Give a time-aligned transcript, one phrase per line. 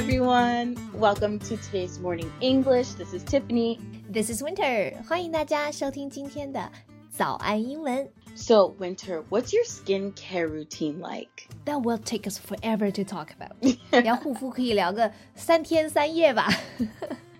[0.00, 0.74] everyone.
[0.94, 2.92] Welcome to today's morning English.
[2.92, 3.78] This is Tiffany.
[4.08, 4.96] This is Winter.
[5.06, 6.72] 欢迎大家收听今天的
[7.10, 8.08] 早安英文。
[8.34, 11.48] So, Winter, what's your skincare routine like?
[11.66, 14.02] That will take us forever to talk about.
[14.02, 16.48] 聊护肤可以聊个三天三夜吧。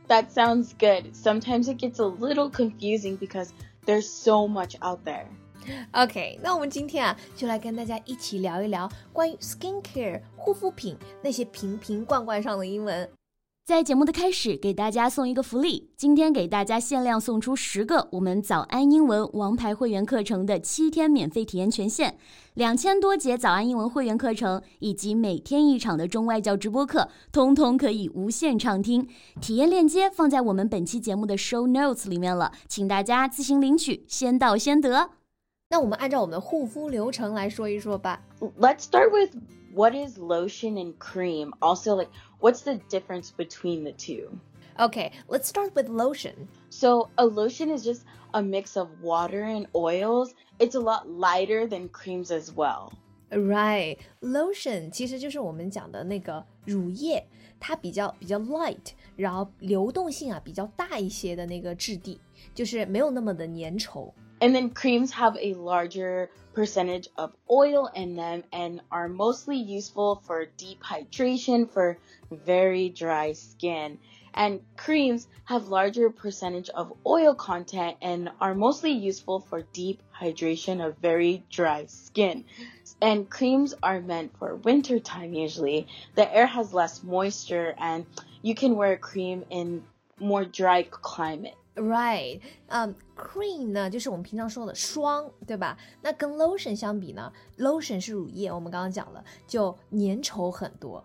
[0.08, 1.14] That sounds good.
[1.14, 3.48] Sometimes it gets a little confusing because
[3.86, 5.24] there's so much out there.
[5.91, 13.09] OK，那我们今天啊，就来跟大家一起聊一聊关于 skincare 护肤品那些瓶瓶罐罐上的英文。
[13.63, 22.17] 在节目的开始，给大家送一个福利，今天给大家限量送出十个我们早安英文王牌会员课程的七天免费体验权限，
[22.55, 29.07] 两千多节早安英文会员课程以及每天一场的中外教直播课，通通可以无限畅听。
[29.39, 35.11] 体验链接放在我们本期节目的 show notes 里面了，请大家自行领取，先到先得。
[35.70, 38.22] 那我们按照我们的护肤流程来说一说吧。
[38.58, 39.36] Let's start with
[39.74, 41.52] what is lotion and cream?
[41.60, 44.38] Also, like, what's the difference between the two?
[44.76, 46.48] OK，let's、start with lotion。
[46.70, 50.34] So, a lotion is just a mix of water and oils.
[50.58, 52.92] It's a lot lighter than creams as well.
[53.30, 57.26] Right, lotion 其实就是我们讲的那个乳液，
[57.58, 62.20] 它比较比较 light，然后流动性啊比较大一些的那个质地，
[62.54, 64.12] 就是没有那么的粘稠。
[64.41, 70.15] And then creams have a larger percentage of oil in them and are mostly useful
[70.25, 71.97] for deep hydration for
[72.31, 73.99] very dry skin.
[74.33, 80.85] And creams have larger percentage of oil content and are mostly useful for deep hydration
[80.85, 82.45] of very dry skin.
[83.01, 85.87] And creams are meant for winter time usually.
[86.15, 88.05] The air has less moisture and
[88.41, 89.83] you can wear a cream in
[90.19, 91.55] more dry climate.
[91.74, 95.76] Right，嗯、c r e a m 呢就是我们平常说的霜，对吧？
[96.00, 101.04] 那跟 lotion 相比呢，lotion 是乳液，我们刚刚讲了，就粘稠很多。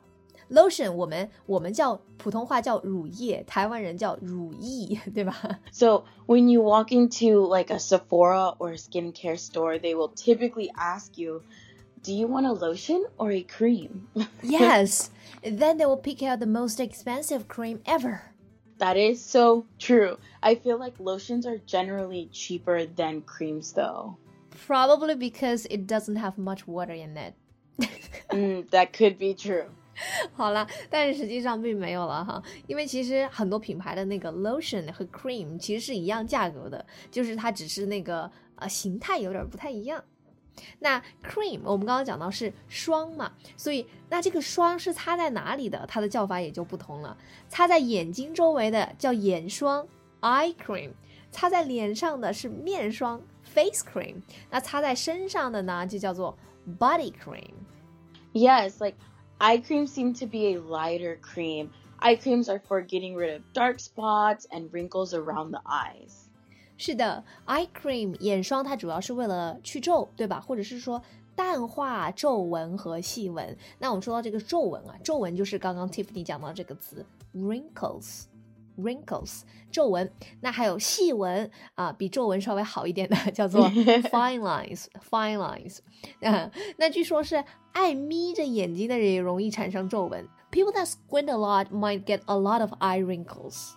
[0.50, 5.60] lotion 我们我们叫普通话叫乳液，台湾人叫乳液，对吧？
[5.72, 10.70] So when you walk into like a Sephora or a skincare store, they will typically
[10.74, 11.42] ask you,
[12.04, 14.08] "Do you want a lotion or a cream?"
[14.42, 15.08] Yes,
[15.42, 18.34] then they will pick out the most expensive cream ever.
[18.80, 20.18] that is so true.
[20.42, 24.18] I feel like lotions are generally cheaper than creams though.
[24.68, 27.34] Probably because it doesn't have much water in it.
[28.30, 29.66] Mm, that could be true.
[30.34, 40.04] 好了，但是实际上并没有了哈，因为其实很多品牌的那个 lotion 和 cream 其实是一样价格的，就是它只是那个呃形态有点不太一样。
[40.80, 47.18] 那 cream 我们刚刚讲到是霜嘛，所以那这个霜是擦在哪里的，它的叫法也就不同了。
[47.50, 49.88] 擦在眼睛周围的叫眼霜
[50.22, 50.92] eye cream，
[51.32, 56.38] 擦在脸上的是面霜 face cream，那擦在身上的呢就叫做
[56.78, 57.54] body cream。
[58.34, 58.98] Yes, like
[59.40, 61.70] eye creams seem to be a lighter cream.
[62.00, 66.25] Eye creams are for getting rid of dark spots and wrinkles around the eyes.
[66.77, 70.41] 是的，eye cream 眼霜它主要是为了去皱，对吧？
[70.41, 71.03] 或者是说
[71.35, 73.57] 淡化皱纹和细纹。
[73.79, 77.05] 那我们说到这个皱纹啊，皱纹就是刚刚 Tiffany 讲到这个词
[77.35, 78.25] wrinkles。
[78.79, 79.41] wrinkles
[79.73, 85.79] 皱纹，那还有细纹啊，比皱纹稍微好一点的叫做 fine lines，fine lines。
[86.21, 87.43] 啊，那据说是
[87.73, 90.29] 爱眯着眼睛的人也容易产生皱纹。
[90.51, 93.71] People that squint a lot might get a lot of eye wrinkles.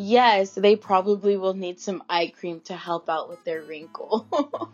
[0.00, 4.24] Yes, they probably will need some eye cream to help out with their wrinkles.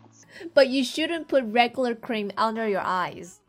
[0.52, 3.40] But you shouldn't put regular cream under your eyes.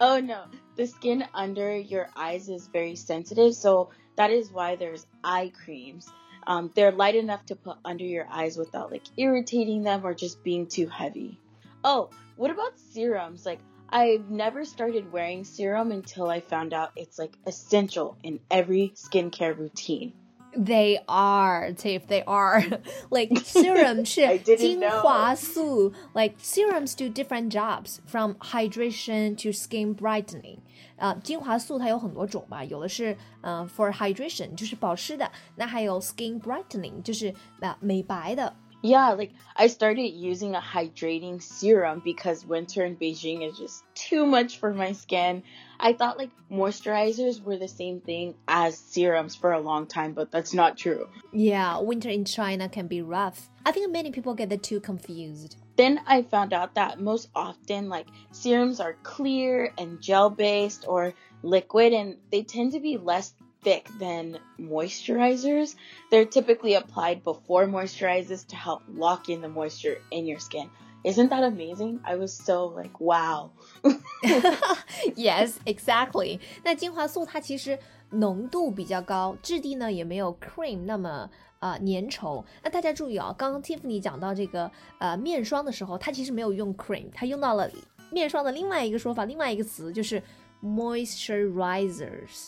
[0.00, 5.06] oh no, the skin under your eyes is very sensitive, so that is why there's
[5.22, 6.10] eye creams.
[6.48, 10.42] Um, they're light enough to put under your eyes without like irritating them or just
[10.42, 11.38] being too heavy.
[11.84, 13.46] Oh, what about serums?
[13.46, 18.94] Like, I've never started wearing serum until I found out it's like essential in every
[18.96, 20.12] skincare routine.
[20.57, 22.07] They are, Tiff.
[22.07, 22.61] They are.
[23.09, 25.01] like serum 是 I didn't 精 know.
[25.01, 30.59] 华素 Like serums do different jobs from hydration to skin brightening.
[30.95, 38.55] 啊、精华素它有很多种吧，有的是呃 for hydration 就是保湿的，那还有 skin brightening 就是啊、美白的。
[38.82, 44.24] Yeah, like I started using a hydrating serum because winter in Beijing is just too
[44.24, 45.42] much for my skin.
[45.78, 50.30] I thought like moisturizers were the same thing as serums for a long time, but
[50.30, 51.08] that's not true.
[51.32, 53.50] Yeah, winter in China can be rough.
[53.66, 55.56] I think many people get the two confused.
[55.76, 61.14] Then I found out that most often like serums are clear and gel based or
[61.42, 65.75] liquid and they tend to be less thick than moisturizers.
[66.11, 70.69] They're typically applied before moisturizers to help lock in the moisture in your skin.
[71.03, 71.99] Isn't that amazing?
[72.03, 73.51] I was so like, wow.
[75.15, 76.39] yes, exactly.
[76.63, 77.77] 那精华素它其实
[78.09, 81.29] 浓度比较高，质地呢也没有 cream 那么
[81.59, 82.43] 啊、呃、粘稠。
[82.63, 87.69] 那大家注意啊，刚刚 Tiffany 讲到这个呃面霜的时候，它其实没有用 cream，它用到了
[88.11, 90.21] 面霜的另外一个说法，另外一个词就是
[90.63, 92.47] moisturizers。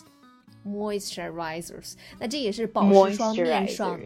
[0.66, 4.00] moisturizers，那这也是保湿霜、面霜。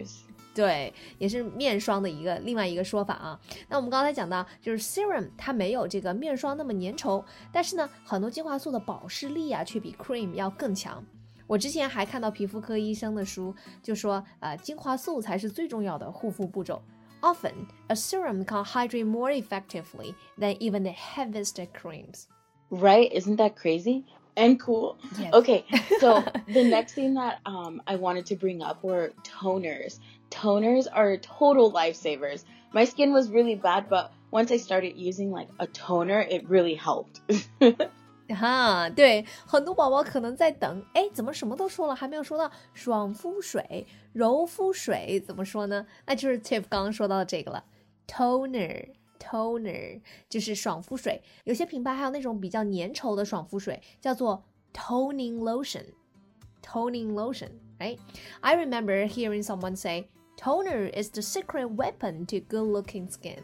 [0.53, 3.39] 对，也是面霜的一个另外一个说法啊。
[3.69, 7.23] 那我们刚才讲到，就是 serum 它没有这个面霜那么粘稠，
[7.53, 11.01] 但是呢，很多精华素的保湿力啊，却比 cream 要更强。
[11.47, 16.81] 我之前还看到皮肤科医生的书，就说，呃，精华素才是最重要的护肤步骤。
[17.21, 17.53] Often,
[17.87, 22.25] a serum can hydrate more effectively than even the heaviest creams.
[22.69, 23.09] Right?
[23.13, 24.03] Isn't that crazy?
[24.35, 24.97] and cool.
[25.19, 25.33] Yes.
[25.33, 25.65] Okay,
[25.99, 29.99] so the next thing that um, I wanted to bring up were toners.
[30.29, 32.43] Toners are total lifesavers.
[32.73, 36.75] My skin was really bad, but once I started using like a toner, it really
[36.75, 37.19] helped.
[38.29, 45.85] 哈，对，很多宝宝可能在等，哎，怎么什么都说了，还没有说到爽肤水、柔肤水，怎么说呢？
[46.05, 47.65] 那就是 Tiff 刚刚说到的这个了，
[48.07, 48.87] toner。
[49.19, 54.43] toner 就是爽肤水，有些品牌还有那种比较粘稠的爽肤水，叫做
[54.73, 57.49] toning lotion。toning lotion,
[57.79, 57.97] right?
[58.41, 63.41] I remember hearing someone say, toner is the secret weapon to good looking skin.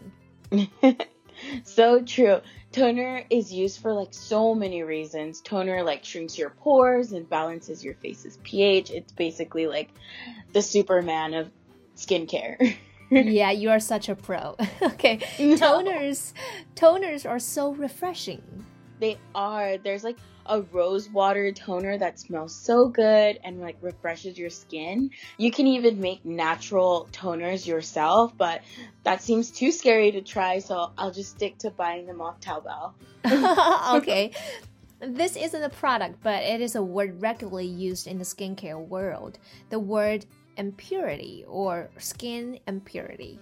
[1.63, 2.42] so true.
[2.72, 5.42] Toner is used for like so many reasons.
[5.42, 8.92] Toner like shrinks your pores and balances your face's pH.
[8.92, 9.89] It's basically like
[10.54, 11.50] the Superman of
[11.95, 12.75] skincare.
[13.12, 14.56] yeah, you are such a pro.
[14.82, 15.20] okay.
[15.38, 15.56] No.
[15.56, 16.32] Toners
[16.75, 18.43] toners are so refreshing.
[19.00, 19.79] They are.
[19.79, 25.11] There's like a rose water toner that smells so good and like refreshes your skin.
[25.37, 28.62] You can even make natural toners yourself, but
[29.05, 32.93] that seems too scary to try, so I'll just stick to buying them off Taobao.
[33.97, 34.32] okay.
[35.05, 39.37] This isn't a product, but it is a word regularly used in the skincare world.
[39.69, 40.26] The word
[40.56, 43.38] impurity or skin impurity.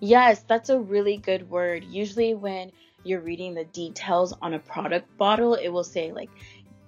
[0.00, 1.84] Yes, that's a really good word.
[1.84, 2.72] Usually, when
[3.04, 6.30] you're reading the details on a product bottle, it will say, like,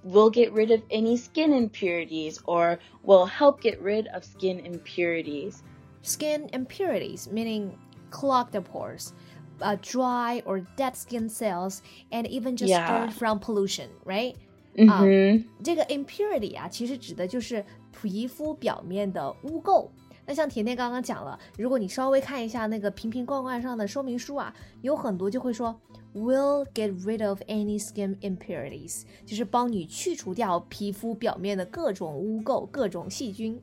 [0.03, 5.63] will get rid of any skin impurities or will help get rid of skin impurities.
[6.03, 7.77] Skin impurities, meaning
[8.11, 9.13] clogged pores,
[9.61, 11.83] uh, dry or dead skin cells,
[12.13, 13.11] and even just yeah.
[13.11, 14.37] from pollution, right?
[14.77, 19.89] 嗯哼，um, 这个 impurity 啊，其实指的就是皮肤表面的污垢。
[20.29, 24.53] 那像甜甜刚刚讲了，如果你稍微看一下那个瓶瓶罐罐上的说明书啊，
[24.83, 25.81] 有很多就会说
[26.15, 33.61] will get rid of any skin impurities，就是帮你去除掉皮肤表面的各种污垢、各种细菌。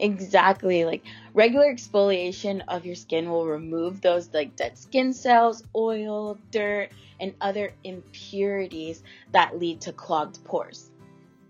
[0.00, 0.84] Exactly.
[0.84, 1.04] Like
[1.34, 7.32] regular exfoliation of your skin will remove those like dead skin cells, oil, dirt, and
[7.40, 10.90] other impurities that lead to clogged pores.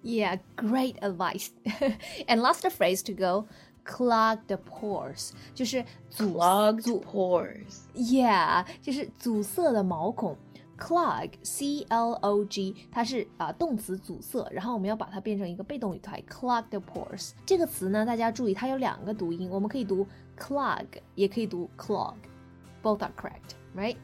[0.03, 1.51] Yeah, great advice.
[2.29, 3.49] and last phrase to go
[3.85, 7.83] clog the pores 就是阻 clogged pores.
[7.95, 10.37] Yeah，就是阻塞的毛孔。
[10.81, 20.07] clog c l o g 它是啊、呃、动词阻塞，然后我们要把它变成一个被动语态 clog the pores 这个词呢，大家注意它有两个读音，我们可以读
[20.39, 23.97] clog，也可以读 clog，both are correct, right?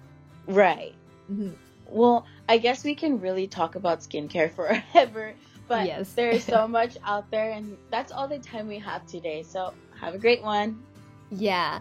[0.47, 0.93] Right.
[1.31, 1.53] Mm-hmm.
[1.93, 5.35] Well, I guess we can really talk about skincare forever,
[5.69, 6.15] but yes.
[6.15, 9.43] there's so much out there, and that's all the time we have today.
[9.43, 10.83] So have a great one.
[11.31, 11.81] Yeah.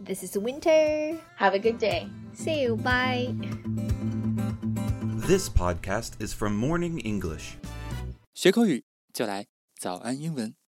[0.00, 1.18] This is Winter.
[1.36, 2.08] Have a good day.
[2.34, 2.76] See you.
[2.76, 3.34] Bye.
[5.26, 7.56] This podcast is from Morning English.
[8.34, 9.46] 学口语就来
[9.78, 10.62] 早安英文。